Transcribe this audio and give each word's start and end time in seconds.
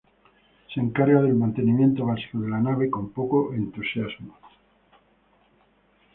Se 0.73 0.79
encarga 0.79 1.21
del 1.21 1.35
mantenimiento 1.35 2.07
básico 2.07 2.39
de 2.39 2.49
la 2.49 2.59
nave 2.59 2.89
con 2.89 3.11
poco 3.13 3.53
entusiasmo. 3.53 4.35